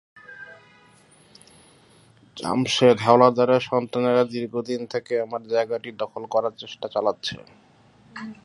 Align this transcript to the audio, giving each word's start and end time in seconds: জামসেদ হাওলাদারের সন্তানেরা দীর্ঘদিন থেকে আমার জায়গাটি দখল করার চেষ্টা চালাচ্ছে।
জামসেদ 2.37 2.97
হাওলাদারের 3.01 3.61
সন্তানেরা 3.61 4.23
দীর্ঘদিন 4.25 4.81
থেকে 4.85 5.13
আমার 5.21 5.41
জায়গাটি 5.47 5.89
দখল 6.01 6.23
করার 6.25 6.53
চেষ্টা 6.57 6.87
চালাচ্ছে। 6.87 7.35